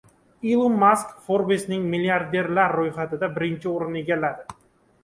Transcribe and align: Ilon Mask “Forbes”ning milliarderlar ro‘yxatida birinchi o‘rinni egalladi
Ilon 0.53 0.77
Mask 0.83 1.11
“Forbes”ning 1.27 1.85
milliarderlar 1.93 2.75
ro‘yxatida 2.81 3.31
birinchi 3.39 3.73
o‘rinni 3.77 4.05
egalladi 4.07 4.53